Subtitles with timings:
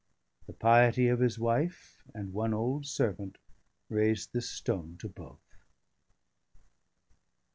[0.47, 3.37] ______THE PIETY OF HIS WIFE AND ONE OLD SERVANT
[3.87, 5.59] RAISED THIS STONE TO BOTH.